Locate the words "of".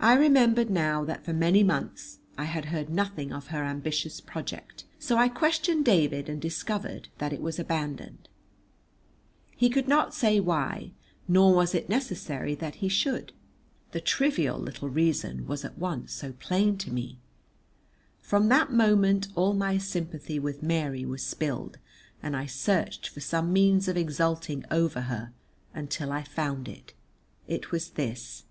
3.32-3.46, 23.88-23.96